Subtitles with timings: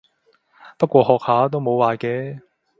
[0.79, 2.41] 不過學下都冇壞嘅